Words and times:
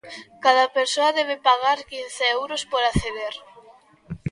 Cada 0.43 0.65
persoa 0.77 1.15
debe 1.19 1.37
pagar 1.49 1.79
quince 1.89 2.23
euros 2.37 2.61
por 2.71 2.81
acceder. 2.85 3.35